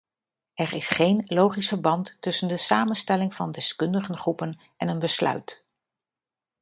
Er 0.53 0.73
is 0.73 0.87
geen 0.89 1.23
logisch 1.27 1.67
verband 1.67 2.17
tussen 2.21 2.47
de 2.47 2.57
samenstelling 2.57 3.33
van 3.35 3.51
deskundigengroepen 3.51 4.59
en 4.77 4.87
een 4.87 4.99
besluit. 4.99 5.65